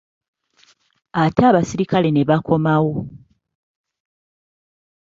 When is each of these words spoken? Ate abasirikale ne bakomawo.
Ate 1.23 1.41
abasirikale 1.49 2.09
ne 2.11 2.21
bakomawo. 2.29 2.95